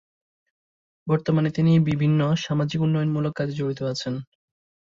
বর্তমানে 1.07 1.49
তিনি 1.51 1.71
বিভিন্ন 1.89 2.19
সামাজিক 2.43 2.79
উন্নয়ন 2.81 3.09
মূলক 3.11 3.33
কাজে 3.35 3.53
জড়িত 3.59 3.79
আছেন। 3.93 4.13